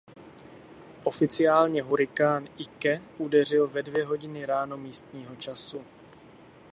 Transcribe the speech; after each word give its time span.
Oficiálně 1.03 1.81
hurikán 1.83 2.47
Ike 2.57 3.01
udeřil 3.17 3.67
ve 3.67 3.83
dvě 3.83 4.05
hodiny 4.05 4.45
ráno 4.45 4.77
místního 4.77 5.35
času. 5.35 5.85